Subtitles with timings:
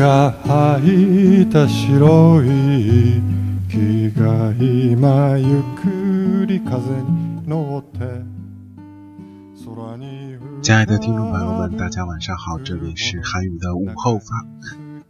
[0.00, 3.20] が吐いた白い
[3.68, 8.24] 木が今ゆっくり風に乗って
[10.62, 14.46] 亲爱的听众朋友们，大家晚上好，这里是韩语的午后发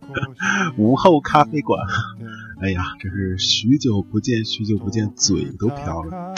[0.76, 1.86] 午后咖啡馆。
[2.60, 6.34] 哎呀，这是许久不见，许久不见，嘴都瓢了。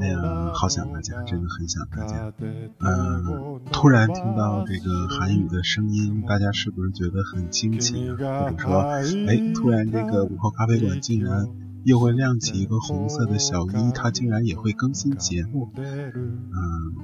[0.00, 2.32] 哎呀，好想大家，真的很想大家。
[2.78, 8.44] 嗯，突然听到这个韩语的声音，大家是不是觉得很惊奇啊？
[8.44, 8.80] 或者说，
[9.28, 11.48] 哎，突然这个午后咖啡馆竟然
[11.84, 15.70] 又会亮起一个红色的小一，它竟然也会更新节目。
[15.76, 16.94] 嗯，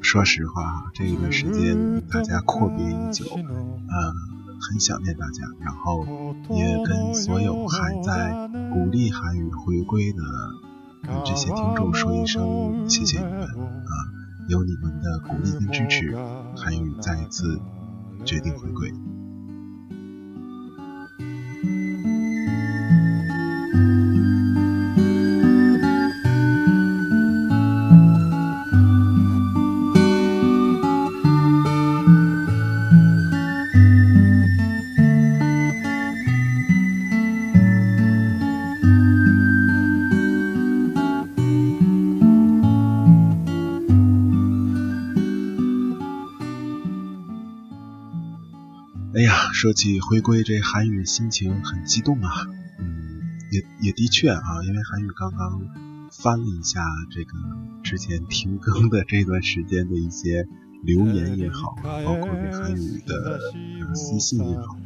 [0.00, 3.88] 说实话，这一段时间大家阔别已久，嗯，
[4.60, 6.04] 很想念大家，然后
[6.50, 10.22] 也跟所有还在鼓励韩语回归的。
[11.08, 13.92] 跟这些听众说一声谢谢你们啊！
[14.48, 16.14] 有你们的鼓励跟支持，
[16.54, 17.60] 韩语再一次
[18.26, 18.92] 决定回归。
[49.58, 52.46] 说起回归，这韩语心情很激动啊，
[52.78, 56.80] 嗯，也也的确啊，因为韩语刚刚翻了一下
[57.10, 57.32] 这个
[57.82, 60.46] 之前停更的这段时间的一些
[60.84, 63.40] 留言也好，包括这韩语的
[63.96, 64.76] 私信也好，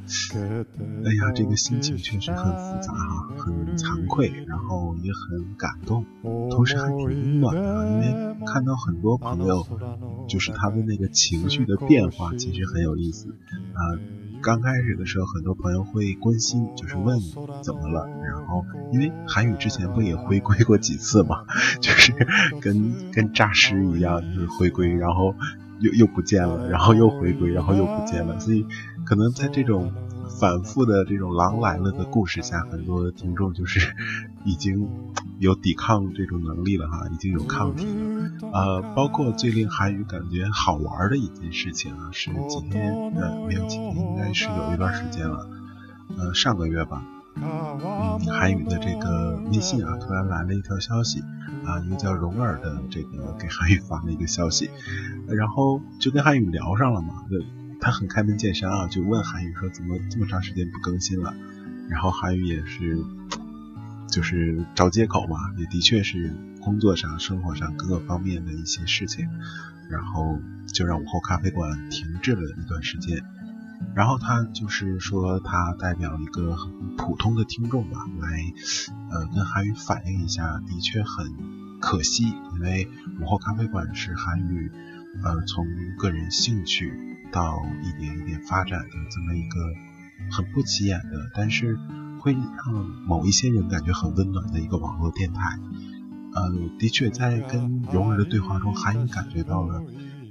[1.04, 6.06] 哎呀，这个心情确实很复杂哈，很惭愧，然后也很感动，
[6.50, 9.66] 同时还挺温暖的，因为看到很多朋友，
[10.26, 13.36] 就是他们那个情绪的变化，其实很有意思
[13.74, 14.00] 啊。
[14.42, 17.18] 刚开始的时候，很多朋友会关心，就是问
[17.62, 18.06] 怎么了。
[18.24, 21.44] 然后，因为韩语之前不也回归过几次嘛，
[21.80, 22.12] 就是
[22.60, 25.34] 跟跟诈尸一样，就是回归，然后
[25.80, 28.38] 又又不见了，然后又回归，然后又不见了。
[28.40, 28.66] 所以，
[29.06, 29.92] 可能在这种。
[30.40, 33.94] 反复的这种狼来了的故事下，很多听众就是
[34.44, 34.88] 已经
[35.38, 38.50] 有抵抗这种能力了哈，已经有抗体了。
[38.52, 45.48] 呃，包括最令韩语感觉好玩的一件事情啊，是今天呃没有几天，应该是有一段时间了，
[46.18, 47.04] 呃上个月吧，
[47.36, 51.20] 嗯，韩语的这个微信啊，突然来了一条消息
[51.64, 54.70] 啊，一个叫蓉儿的这个给韩语发了一个消息，
[55.28, 57.24] 然后就跟韩语聊上了嘛。
[57.82, 61.34] 他很开门见山啊，就问韩语说怎么这么长时间不更新了？
[61.90, 63.04] 然后韩语也是，
[64.08, 69.28] 就是找借口嘛，也的确是工作上、生活上各个方面的一些事情，
[69.90, 70.38] 然后
[70.72, 73.20] 就让午后咖啡馆停滞了一段时间。
[73.96, 78.28] 然后他就是说，他代表一个很普通的听众吧，来
[79.10, 81.26] 呃跟韩语反映一下，的确很
[81.80, 82.88] 可惜，因为
[83.20, 84.70] 午后咖啡馆是韩语
[85.24, 85.66] 呃从
[85.98, 87.11] 个人兴趣。
[87.32, 89.74] 到一点一点发展的这么一个
[90.30, 91.76] 很不起眼的，但是
[92.20, 92.74] 会让
[93.06, 95.58] 某一些人感觉很温暖的一个网络电台。
[96.34, 99.82] 呃，的确在跟蓉儿的对话中，韩语感觉到了，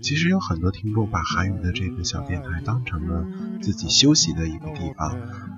[0.01, 3.25] 其实有很多听众把韩语的这个小电台当成了
[3.61, 5.15] 自己休息的一个地方。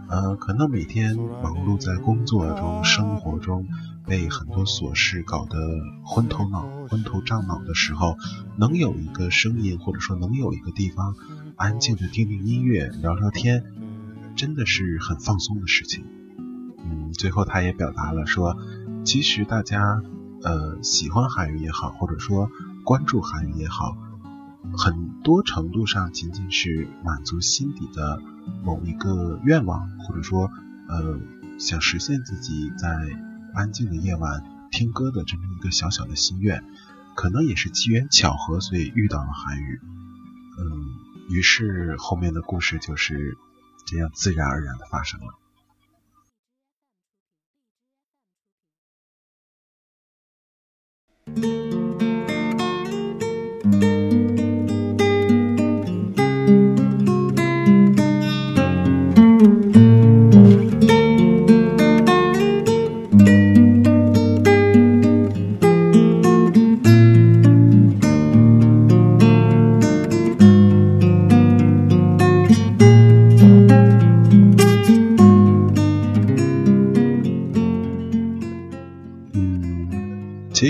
[0.09, 3.67] 呃，可能每天忙碌在工作中、生活中，
[4.05, 5.57] 被很多琐事搞得
[6.03, 8.17] 昏头脑、昏头胀脑的时候，
[8.57, 11.15] 能有一个声音，或者说能有一个地方
[11.55, 13.63] 安静的听听音乐、聊聊天，
[14.35, 16.05] 真的是很放松的事情。
[16.79, 18.57] 嗯，最后他也表达了说，
[19.05, 20.01] 其实大家
[20.41, 22.49] 呃喜欢韩语也好，或者说
[22.83, 23.95] 关注韩语也好，
[24.77, 28.21] 很多程度上仅仅是满足心底的
[28.65, 30.51] 某一个愿望，或者说
[30.89, 31.19] 呃
[31.57, 32.89] 想实现自己在。
[33.53, 36.63] 安静的夜晚听歌的这么一个小小的心愿，
[37.15, 39.79] 可能也是机缘巧合，所以遇到了韩语。
[40.57, 40.95] 嗯，
[41.29, 43.37] 于是后面的故事就是
[43.85, 45.27] 这样自然而然的发生了。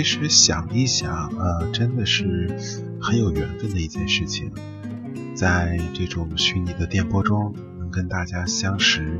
[0.04, 2.54] 其实想一想，呃，真的是
[3.00, 4.52] 很有缘分的一件事情，
[5.34, 9.18] 在这种虚拟的电波中能跟大家相识，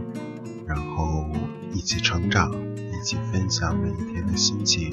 [0.66, 1.26] 然后
[1.72, 4.92] 一起成长，一起分享每一天的心情，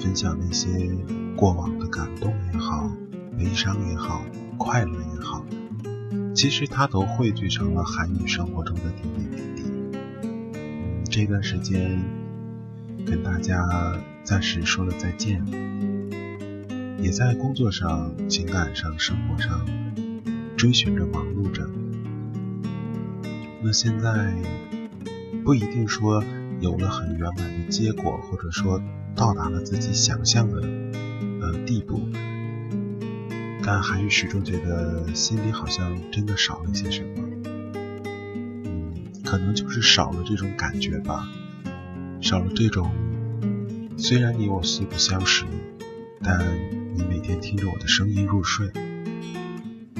[0.00, 0.90] 分享那些
[1.36, 2.90] 过往的感动也好，
[3.38, 4.24] 悲伤也好，
[4.58, 5.46] 快乐也好，
[6.34, 9.70] 其实它都汇聚成了韩语生活中的点点滴滴。
[10.24, 12.02] 嗯，这段时间
[13.06, 13.62] 跟大家。
[14.24, 15.44] 暂时说了再见，
[16.98, 19.66] 也在工作上、情感上、生活上
[20.56, 21.68] 追寻着、忙碌着。
[23.62, 24.32] 那现在
[25.44, 26.22] 不一定说
[26.60, 28.80] 有了很圆满的结果，或者说
[29.16, 30.60] 到达了自己想象的
[31.40, 32.08] 呃地步，
[33.64, 37.10] 但韩语始终觉得心里好像真的少了些什么。
[38.64, 41.28] 嗯，可能就是少了这种感觉吧，
[42.20, 42.88] 少了这种。
[44.04, 45.44] 虽然你我素不相识，
[46.20, 46.58] 但
[46.92, 48.68] 你每天听着我的声音入睡。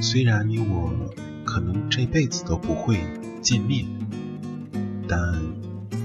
[0.00, 0.93] 虽然你我
[1.44, 2.99] 可能这辈子都不会
[3.40, 3.87] 见面，
[5.06, 5.40] 但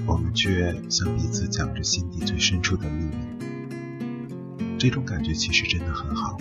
[0.06, 3.10] 我们却向彼此讲着心底最深处的秘密。
[4.78, 6.38] 这种感觉其实真的很好。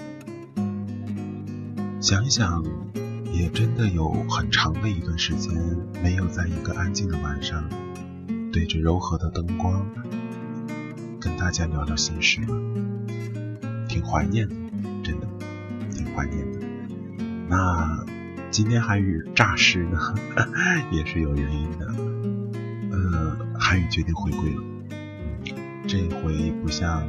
[2.00, 2.64] 想一想，
[3.34, 5.52] 也真的有很长的一段时间
[6.04, 7.68] 没有在一个安静的晚上，
[8.54, 9.84] 对着柔和的灯光。
[11.28, 12.58] 跟大家聊聊心事了，
[13.90, 14.56] 挺怀念的，
[15.04, 15.28] 真的
[15.94, 16.60] 挺怀念的。
[17.50, 18.06] 那
[18.50, 20.00] 今天韩语诈尸呢，
[20.90, 21.86] 也是有原因的。
[22.92, 24.64] 呃，韩语决定回归了，
[25.86, 27.06] 这回不像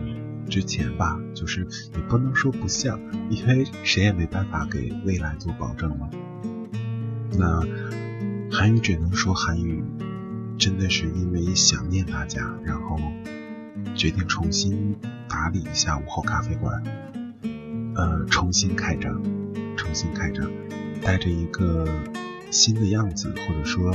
[0.51, 2.99] 之前吧，就是也不能说不像，
[3.31, 6.11] 因为谁也没办法给未来做保证嘛。
[7.39, 7.61] 那
[8.51, 9.81] 韩语只能说韩语
[10.59, 12.99] 真的是因为想念大家，然后。
[13.99, 14.97] 决定重新
[15.29, 16.81] 打理一下午后咖啡馆，
[17.97, 19.21] 呃，重新开张，
[19.77, 20.49] 重新开张，
[21.03, 21.85] 带着一个
[22.49, 23.93] 新的样子，或者说，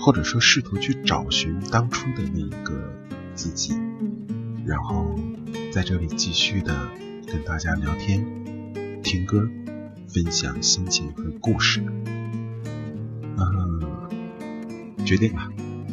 [0.00, 2.92] 或者说试图去找寻当初的那一个
[3.36, 3.72] 自己，
[4.66, 5.14] 然后
[5.72, 6.76] 在这里继续的
[7.24, 8.26] 跟大家聊天、
[9.04, 9.48] 听歌、
[10.08, 11.80] 分享心情和故事。
[13.36, 13.80] 嗯，
[15.06, 15.48] 决定了，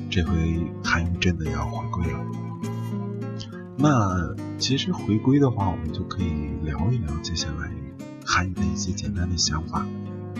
[0.09, 2.44] 这回韩语真的要回归了。
[3.85, 6.31] 那其实回归的话，我们就可以
[6.63, 7.71] 聊一聊接下来
[8.25, 9.85] 韩语的一些简单的想法。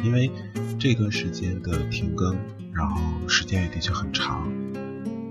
[0.04, 0.32] 因为
[0.80, 2.36] 这段时间的停更，
[2.74, 3.00] 然后
[3.30, 4.52] 时间也的确很长，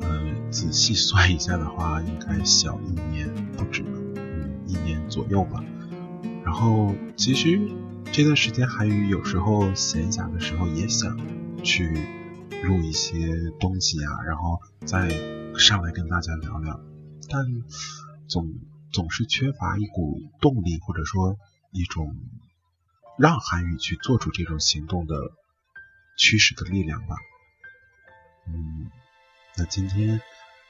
[0.02, 5.64] 呃，仔细算一下的话，应该小一年不止，嗯，一年左右吧。
[6.44, 7.60] 然后其实
[8.12, 11.18] 这段时间韩语有时候闲暇的时候也想
[11.64, 11.92] 去
[12.62, 15.08] 录一些东西啊，然后再
[15.58, 16.80] 上来跟大家聊聊。
[17.26, 17.42] 但
[18.28, 18.54] 总
[18.92, 21.36] 总是缺乏一股动力，或者说
[21.72, 22.16] 一种
[23.18, 25.14] 让韩语去做出这种行动的
[26.16, 27.16] 驱使的力量吧。
[28.46, 28.90] 嗯，
[29.56, 30.20] 那今天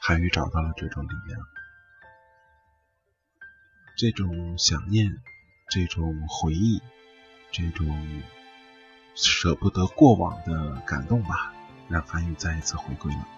[0.00, 1.40] 韩语找到了这种力量，
[3.96, 5.22] 这种想念，
[5.70, 6.82] 这种回忆，
[7.50, 8.22] 这种
[9.14, 11.52] 舍不得过往的感动吧，
[11.88, 13.28] 让韩语再一次回归了。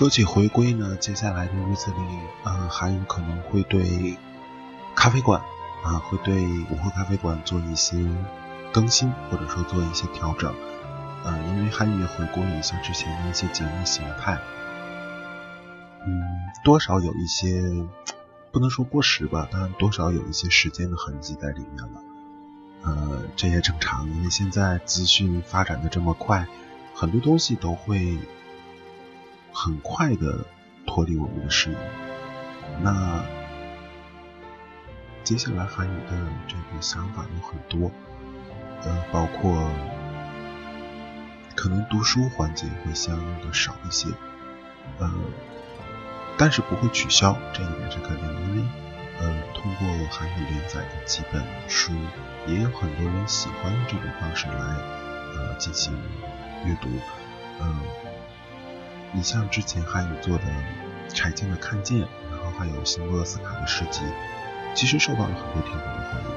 [0.00, 1.98] 说起回归呢，接下来的日子里，
[2.42, 4.16] 呃，韩语可能会对
[4.96, 5.42] 咖啡馆
[5.84, 7.98] 啊，会对午后咖啡馆做一些
[8.72, 10.54] 更新，或者说做一些调整。
[11.22, 14.38] 呃，因为韩语回归了一下之前的一些节目形态，
[16.06, 16.22] 嗯，
[16.64, 17.62] 多少有一些
[18.52, 22.02] 不能说过时吧，但多少有一些时间的痕迹在里面了。
[22.84, 26.46] 呃，这也正常，因为现在资讯发展的这么快，
[26.94, 28.16] 很多东西都会
[29.52, 30.44] 很快的
[30.86, 31.76] 脱离我们的视野。
[32.82, 33.22] 那
[35.22, 36.16] 接下来韩语的
[36.48, 37.90] 这个想法有很多，
[38.82, 39.70] 呃，包括。
[41.56, 44.08] 可能读书环节会相应的少一些，
[44.98, 45.12] 呃，
[46.38, 48.62] 但是不会取消，这一点是肯定的，因为
[49.18, 51.92] 呃，通过韩语连载的几本书，
[52.46, 55.92] 也有很多人喜欢用这种方式来呃进行
[56.64, 56.88] 阅读，
[57.60, 57.80] 嗯，
[59.12, 60.44] 你像之前韩语做的
[61.08, 61.98] 柴静的《看见》，
[62.30, 64.02] 然后还有辛波斯卡的诗集，
[64.74, 66.30] 其实受到了很多听众的欢迎，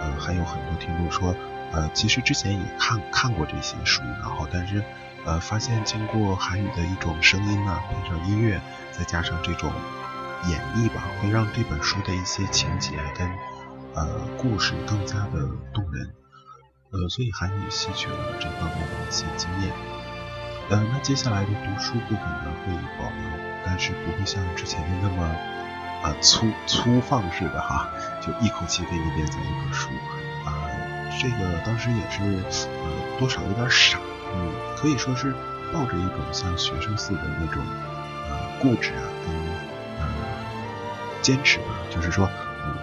[0.00, 1.34] 呃，还有很多听众说。
[1.72, 4.82] 呃，其实之前也看看过这些书，然后但是
[5.24, 9.72] 呃，发现经过韩语的一种声音啊，配上音乐，再加上这种
[10.48, 13.30] 演绎吧，会让这本书的一些情节跟
[13.94, 16.12] 呃故事更加的动人。
[16.90, 19.70] 呃，所以韩语吸取了这方面的一些经验。
[20.70, 23.28] 呃，那接下来的读书部分呢会保留，
[23.66, 25.24] 但是不会像之前的那么
[26.02, 29.90] 啊粗粗放式的哈，就一口气给你连载一本书。
[30.44, 30.54] 啊
[31.20, 32.22] 这个当时也是，
[32.84, 33.98] 呃，多少有点傻，
[34.32, 35.34] 嗯，可以说是
[35.72, 37.62] 抱着一种像学生似的那种，
[38.30, 39.34] 呃，固执啊，跟
[39.98, 40.06] 呃
[41.20, 41.74] 坚持吧。
[41.90, 42.30] 就是说，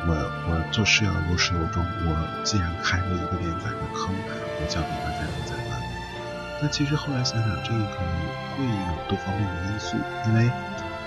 [0.05, 0.13] 我
[0.49, 1.83] 我做事要有始有终。
[2.05, 5.66] 我既然开了一个连载的坑，我就要给大家连载。
[6.61, 8.11] 但其实后来想想，这个可能
[8.57, 9.97] 会有多方面的因素，
[10.27, 10.49] 因为，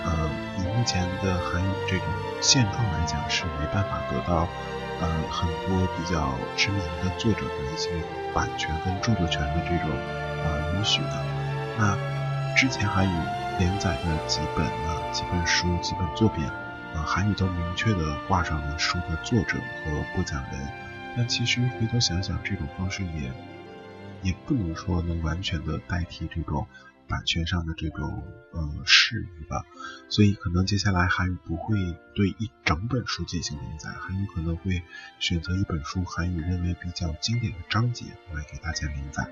[0.05, 2.05] 呃，以目前的韩语这种
[2.41, 4.47] 现状来讲，是没办法得到。
[5.01, 7.89] 呃，很多比较知名的作者的一些
[8.35, 9.89] 版权跟著作权的这种
[10.43, 11.25] 呃允许的。
[11.75, 11.97] 那
[12.55, 13.13] 之前韩语
[13.57, 16.47] 连载的几本啊、几本书、几本作品，
[16.93, 20.67] 呃，韩语都明确的挂上了书的作者和播讲人。
[21.17, 23.31] 但其实回头想想，这种方式也
[24.23, 26.67] 也不能说能完全的代替这种。
[27.07, 28.23] 版权上的这种
[28.53, 29.65] 呃事宜吧，
[30.07, 31.75] 所以可能接下来韩语不会
[32.15, 34.81] 对一整本书进行连载，韩语可能会
[35.19, 39.29] 选择一本书，韩语认为比较经典的章节来给大家连载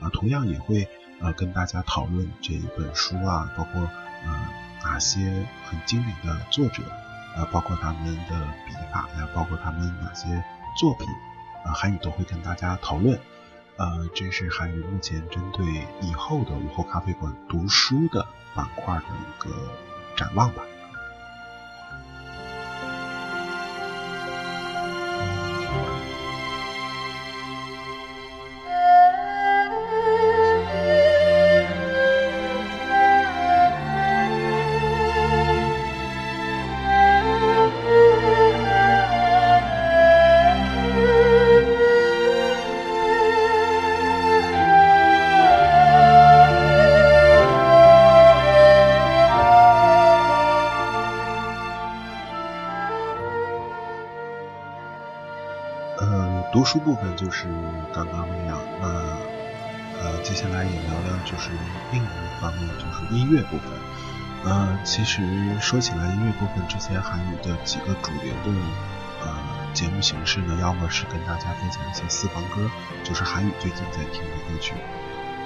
[0.00, 0.88] 啊，同样也会
[1.20, 4.48] 呃跟大家讨论这一本书啊，包括呃
[4.82, 6.82] 哪些很经典的作者
[7.36, 10.42] 啊，包括他们的笔法呀，包括他们哪些
[10.76, 11.06] 作品
[11.64, 13.16] 啊，韩语都会跟大家讨论。
[13.80, 15.64] 呃，这是韩语目前针对
[16.02, 19.50] 以后的午后咖啡馆读书的板块的一个
[20.14, 20.62] 展望吧。
[56.70, 57.48] 书部分就是
[57.92, 58.86] 刚刚那样，那
[59.98, 61.50] 呃，接下来也聊聊就是
[61.90, 63.72] 另一方面就是音乐部分。
[64.44, 65.20] 呃，其实
[65.60, 68.52] 说起来音乐部分，之前韩语的几个主流的
[69.20, 69.36] 呃
[69.74, 72.70] 节目形式呢，要么是跟大家分享一些私房歌，
[73.02, 74.74] 就是韩语最近在听的歌曲。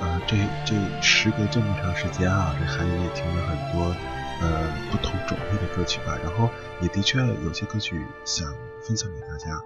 [0.03, 3.97] 呃，这这时隔这么长时间啊，这韩语也听了很多
[4.43, 6.51] 呃不同种类的歌曲吧，然后
[6.83, 8.47] 也的确有些歌曲想
[8.83, 9.59] 分享给大家。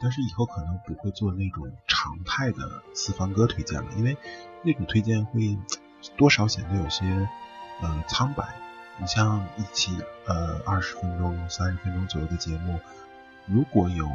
[0.00, 4.16] 但是以后可能不会做那种常态的四方歌推荐了，因为
[4.62, 5.58] 那种推荐会
[6.16, 7.04] 多少显得有些
[7.82, 8.56] 呃苍白。
[8.98, 12.80] 你像一期呃二十分钟、三十分钟左右的节目，
[13.46, 14.08] 如果有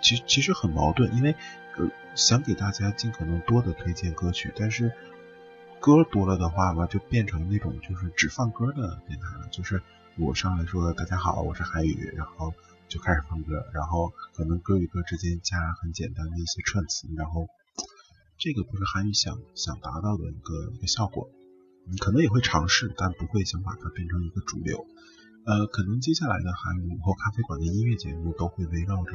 [0.00, 1.34] 其其实很矛盾，因为
[1.76, 4.92] 呃想给大家尽可能多的推荐歌曲，但是
[5.80, 9.48] 歌多了的话吧，就变成那种就是只放歌的电台了。
[9.50, 9.82] 就是
[10.16, 12.54] 我上来说大家好，我是海宇，然后。
[12.88, 17.48] 就开始放歌，然后可能歌与歌之间加很简单的一些串词，然后
[18.38, 21.30] 这个不是韩语想想达到的一个一个效果。
[21.88, 24.86] 你可能也会尝试，但不会想把它变成一个主流。
[25.44, 29.12] 呃，可能接下来的韩语或咖啡馆的音乐节目都会围绕着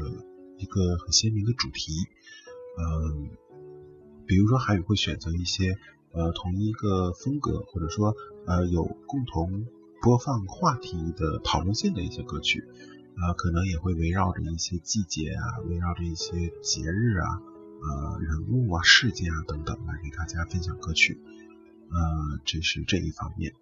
[0.58, 1.92] 一个很鲜明的主题。
[2.80, 3.30] 嗯，
[4.26, 5.78] 比如说韩语会选择一些
[6.14, 8.16] 呃同一个风格，或者说
[8.48, 9.66] 呃有共同
[10.02, 12.64] 播放话题的讨论性的一些歌曲，
[13.18, 17.42] 呃可能也会围绕着一些季节啊，围绕着一些节日啊，
[17.82, 21.20] 呃人物啊、事件啊等等来给大家分享歌曲，
[21.90, 23.54] 呃这是这一方面。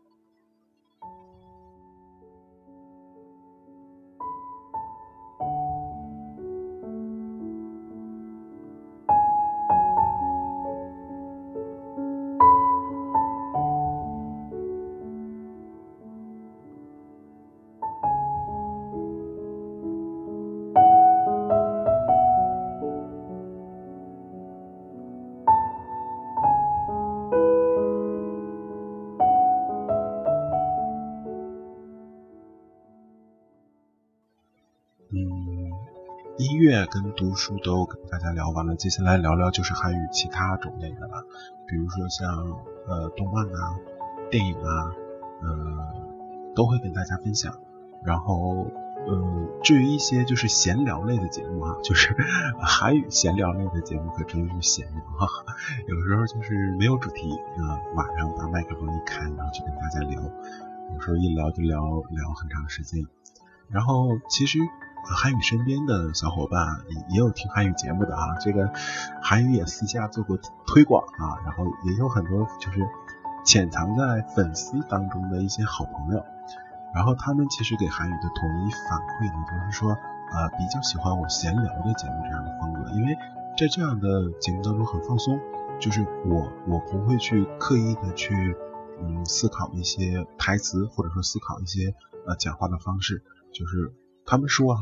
[36.60, 41.26] 乐跟读书都跟大家聊完了，接下来聊聊就是韩语其他种类的了，
[41.66, 42.28] 比如说像
[42.86, 43.80] 呃动漫啊、
[44.30, 44.92] 电影啊，
[45.42, 45.50] 呃
[46.54, 47.56] 都会跟大家分享。
[48.04, 48.68] 然后
[49.08, 52.14] 呃至于一些就是闲聊类的节目啊，就是
[52.62, 55.28] 韩语闲聊类的节目可真是闲聊哈，
[55.88, 63.06] 有时候就是没有主题啊，晚上把麦克风一开，然后就跟大家聊，有时候一聊就聊聊很长时间。
[63.70, 64.60] 然后其实。
[65.06, 68.72] 韩语身边的小伙伴也也有听韩语节目的啊，这个
[69.22, 72.88] 韩语也私下做过推广啊，然后也有很多就是
[73.44, 76.24] 潜藏在粉丝当中的一些好朋友，
[76.94, 83.18] 然后他们其实给韩语的统一反馈呢，就是说呃比较喜欢我闲聊的节目这样的风格，因为
[83.58, 85.40] 在这样的节目当中很放松，
[85.80, 88.56] 就是我我不会去刻意的去
[89.02, 91.96] 嗯思考一些台词或者说思考一些
[92.28, 93.92] 呃讲话的方式，就是。
[94.30, 94.82] 他们说哈，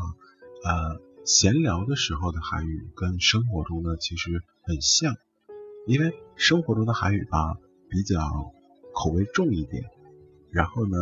[0.66, 5.16] 呃，闲聊的时候的韩语跟生活中呢其实很像，
[5.86, 7.56] 因为生活中的韩语吧
[7.88, 8.20] 比较
[8.94, 9.86] 口味重一点，
[10.52, 10.98] 然后呢，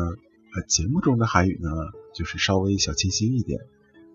[0.53, 1.71] 呃，节目中的韩语呢
[2.13, 3.61] 就是稍微小清新一点，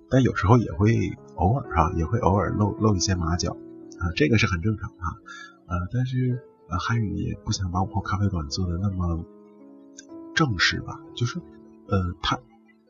[0.08, 0.94] 但有时候也会
[1.34, 3.56] 偶尔哈也会偶尔露露一些马脚
[3.98, 5.06] 啊，这个是很正常啊，
[5.66, 9.24] 呃，但是呃韩语也不想把我咖啡馆做的那么
[10.36, 11.40] 正式吧，就是
[11.88, 12.38] 呃他。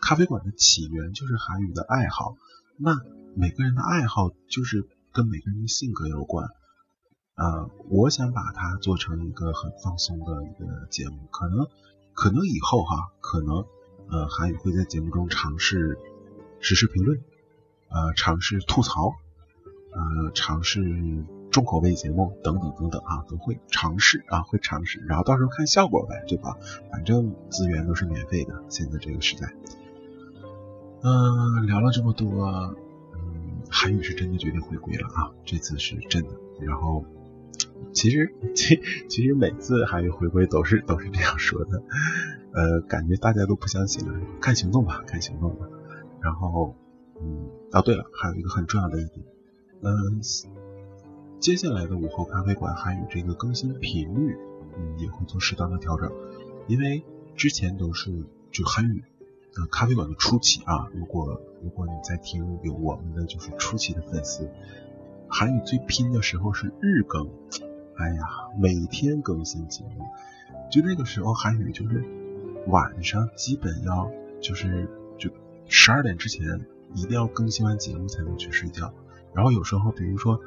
[0.00, 2.36] 咖啡馆的起源就是韩语的爱好，
[2.76, 2.98] 那
[3.34, 6.48] 每个人的爱好就是跟每个人的性格有关。
[7.36, 11.66] 呃，我想把它做成一个很放松的一个节目，可能
[12.14, 13.64] 可能以后哈，可能
[14.08, 15.98] 呃韩语会在节目中尝试
[16.60, 17.18] 实时评论，
[17.88, 19.14] 呃尝试吐槽，
[19.92, 21.24] 呃尝试。
[21.50, 26.56] 重口味节目等等等等啊，都会尝试啊，会尝试，然后到时候看效果呗，对吧？
[26.92, 29.52] 反正资源都是免费的，现在这个时代。
[31.02, 32.44] 嗯，聊了这么多，
[33.14, 36.30] 嗯，韩语是真的决定回归了啊，这次是真的。
[36.60, 37.04] 然后，
[37.92, 41.82] 其实 其其实每次韩语回归都是都是这样说的，
[42.52, 45.66] 呃，感觉大家都不相信了，看行动吧，看行动吧。
[46.20, 46.74] 然后，
[47.20, 49.24] 嗯，哦对了，还有一个很重要的一点，
[49.80, 50.20] 嗯，
[51.38, 54.36] 接下来的午后咖啡馆韩语这个更新频率，
[54.76, 56.12] 嗯，也会做适当的调整，
[56.66, 57.02] 因为
[57.36, 58.10] 之前都是
[58.50, 59.02] 就韩语。
[59.56, 64.48] 呃，咖啡馆的初期啊，如果如果你在听有我们的就是初期的粉丝，
[65.28, 67.28] 韩语最拼的时候是日更，
[67.96, 68.22] 哎呀，
[68.58, 70.04] 每天更新节目，
[70.70, 72.04] 就那个时候韩语就是
[72.68, 74.08] 晚上基本要
[74.40, 75.30] 就是就
[75.66, 78.94] 十二点之前一定要更新完节目才能去睡觉，
[79.34, 80.40] 然后有时候比如说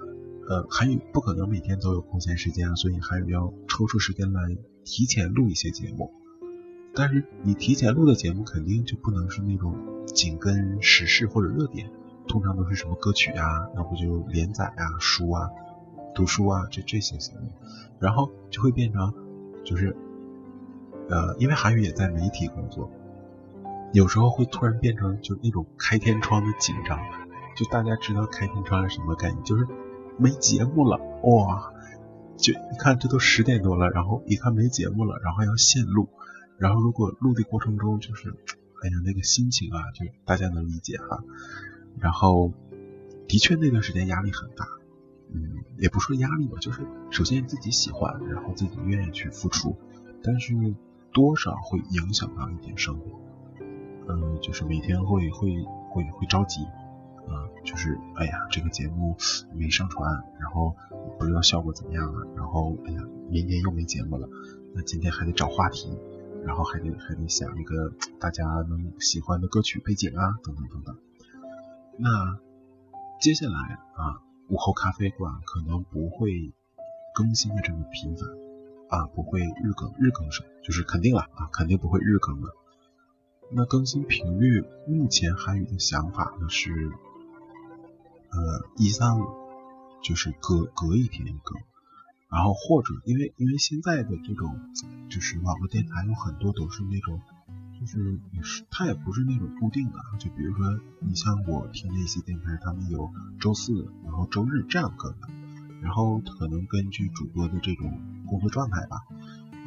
[0.48, 6.13] 呃韩语不可能每天都有空闲时间啊，所以韩语要抽出时间来提前录一些节目。
[6.95, 9.75] 但是你提前录的节目肯定就不能是那种
[10.06, 11.89] 紧跟时事或者热点，
[12.27, 15.49] 通常都是什么歌曲啊，要不就连载啊、书啊、
[16.13, 17.51] 读书啊这这些节目，
[17.99, 19.12] 然后就会变成
[19.65, 19.97] 就是
[21.10, 22.91] 呃，因为韩语也在媒体工作，
[23.91, 26.99] 有时候会突然变成就那种开天窗的紧张，
[27.56, 29.67] 就大家知道开天窗是什么概念，就是
[30.17, 31.73] 没节目了哇，
[32.38, 36.08] 就一看这都十点多了，然后一看没节目了，然后要现录。
[36.58, 38.30] 然后，如果录的过程中就是，
[38.82, 41.24] 哎呀，那个心情啊，就大家能理解哈。
[42.00, 42.52] 然后，
[43.28, 44.66] 的确那段时间压力很大，
[45.34, 49.76] 嗯，也不说压力吧，就是首先自己喜欢，然后自己愿意去付出，
[50.24, 50.54] 但是
[51.12, 53.20] 多少会影响到一点生活，
[54.08, 56.63] 嗯，就是每天会会会会着急，
[57.28, 59.16] 啊，就是哎呀，这个节目
[59.54, 60.76] 没上传，然后
[61.20, 64.30] 不知道效果怎么样啊，然后哎呀，明天又没节目了，
[64.74, 65.89] 那今天还得找话题。
[66.45, 70.97] 然后还得还得想一个大家能喜欢的歌曲背景啊，等等等等。
[71.97, 72.39] 那
[73.19, 76.53] 接下来啊，午后咖啡馆可能不会
[77.15, 78.27] 更新的这么频繁
[78.89, 82.56] 啊不会日更，日更少就是肯定了啊，肯定不会日更了。
[83.51, 86.71] 那更新频率，目前韩语的想法呢是，
[88.32, 89.25] 呃一三五，
[90.01, 91.62] 就是隔隔一天更，
[92.34, 94.60] 然后或者因为因为现在的这种
[95.10, 97.22] 就是网络电台有很多都是那种。
[97.80, 103.74] 就是也是，它也不是那种固定的，就比如说，你像我听的一些电台，他们有周四，
[104.06, 105.28] 然后周日这样更的，
[105.82, 109.02] 然后可能根据主播的这种工作状态吧。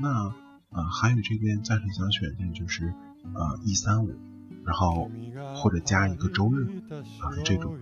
[0.00, 0.32] 那
[0.70, 2.94] 呃，韩语这边暂时想选定就是
[3.34, 4.14] 呃一三五，
[4.64, 5.10] 然后
[5.54, 6.80] 或者加一个周日
[7.20, 7.76] 啊这种，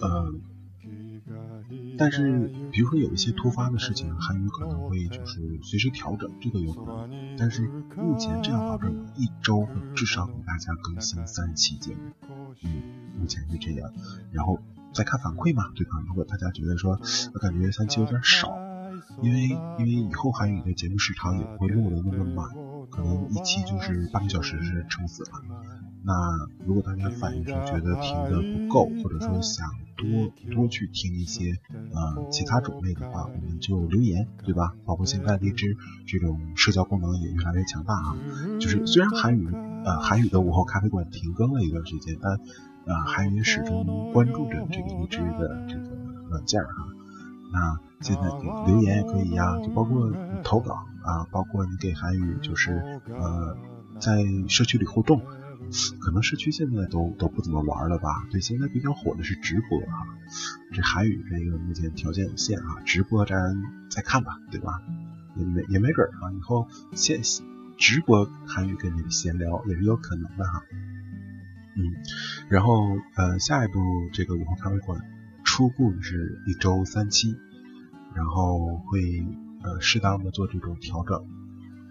[0.00, 0.32] 呃。
[2.00, 7.36] 但是，比如说有一些突发的事情，韩语可能会就是随时调整，这个有可能。
[7.36, 12.00] 但是目前这样保证一周至少给大家更新三期节目，
[12.62, 12.82] 嗯，
[13.18, 13.92] 目前是这样。
[14.32, 14.58] 然后
[14.94, 16.02] 再看反馈嘛，对吧？
[16.08, 16.98] 如果大家觉得说，
[17.34, 18.56] 我感觉三期有点少，
[19.20, 22.48] 因为因为以后韩语的节目时长也不会录的那么满，
[22.88, 25.32] 可能一期就是半个小时是撑死了。
[26.02, 26.14] 那
[26.66, 31.58] 如果大家反映说觉得听的不够，或者说想多多去听一些
[31.92, 34.72] 呃其他种类的话，我们就留言，对吧？
[34.86, 38.16] 包括现在荔枝这种社交功能也越来越强大啊。
[38.58, 39.46] 就是虽然韩语
[39.84, 42.32] 呃韩语的午后咖啡馆停更了一段时间，但
[42.86, 45.90] 呃韩语始终关注着这个荔枝的这个
[46.30, 46.86] 软件哈。
[47.52, 50.10] 那现在给留言也可以呀，就包括
[50.42, 53.54] 投稿啊，包括你给韩语就是呃
[53.98, 55.20] 在社区里互动。
[56.00, 58.26] 可能市区现在都都不怎么玩了吧？
[58.30, 60.06] 对，现在比较火的是直播哈。
[60.72, 64.82] 这韩语这个目前条件有限哈，直播咱再看吧，对吧？
[65.36, 67.20] 也没也没准啊，以后现
[67.76, 70.62] 直播韩语跟你们闲聊也是有可能的哈。
[71.76, 71.94] 嗯，
[72.48, 73.80] 然后呃，下一步
[74.12, 75.00] 这个午后咖啡馆
[75.44, 77.36] 初步是一周三期，
[78.14, 79.24] 然后会
[79.62, 81.16] 呃适当的做这种调整，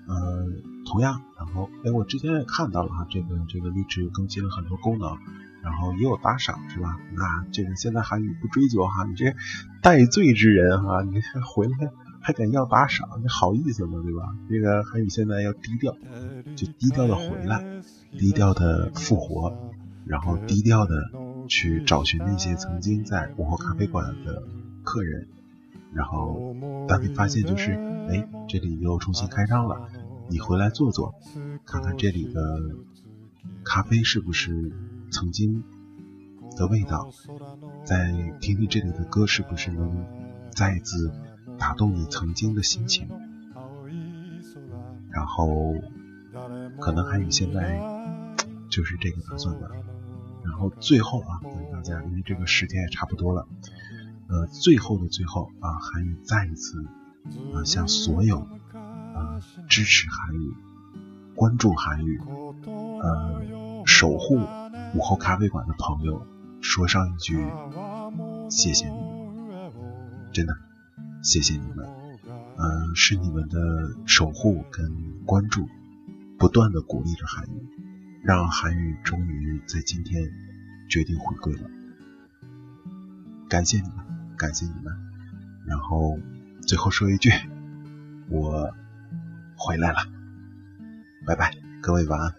[0.07, 0.45] 呃。
[0.89, 5.17] 同样，然后哎，我之前也看到了哈，这个这个荔枝更新了很多功能，
[5.63, 6.97] 然后也有打赏是吧？
[7.13, 9.33] 那这个现在韩语不追究哈，你这
[9.81, 14.01] 戴罪之人哈，你还回来还敢要打赏，你好意思吗？
[14.03, 14.35] 对吧？
[14.49, 15.95] 这个韩语现在要低调，
[16.55, 17.63] 就低调的回来，
[18.17, 19.55] 低调的复活，
[20.05, 20.95] 然后低调的
[21.47, 24.43] 去找寻那些曾经在午后咖啡馆的
[24.83, 25.27] 客人，
[25.93, 26.55] 然后
[26.87, 27.71] 当你发现就是
[28.09, 29.87] 哎，这里又重新开张了。
[30.29, 31.15] 你回来坐坐，
[31.65, 32.41] 看看这里的
[33.63, 34.71] 咖啡是不是
[35.11, 35.63] 曾经
[36.55, 37.09] 的味道，
[37.83, 40.05] 再听听这里的歌是不是能
[40.51, 41.11] 再一次
[41.57, 43.09] 打动你曾经的心情。
[45.09, 45.73] 然后
[46.79, 47.81] 可能还有现在
[48.69, 49.67] 就是这个打算吧。
[50.45, 53.47] 然后最后啊，跟大家因为这个时间也差不多了，
[54.27, 56.85] 呃，最后的最后啊，韩语再一次
[57.53, 58.47] 啊向所有。
[59.67, 60.53] 支持韩语，
[61.35, 62.19] 关注韩语，
[63.01, 64.39] 呃，守护
[64.95, 66.25] 午后咖啡馆的朋友，
[66.61, 67.45] 说上一句
[68.49, 68.95] 谢谢你。
[68.95, 69.71] 们，
[70.33, 70.55] 真的
[71.23, 71.87] 谢谢你们，
[72.57, 75.67] 嗯，是你们的守护跟关注，
[76.37, 77.69] 不断的鼓励着韩语，
[78.23, 80.31] 让韩语终于在今天
[80.89, 81.69] 决定回归了，
[83.47, 84.93] 感谢你们，感谢你们，
[85.65, 86.19] 然后
[86.67, 87.31] 最后说一句，
[88.29, 88.73] 我。
[89.59, 89.97] 回来了，
[91.27, 92.38] 拜拜，各位晚安。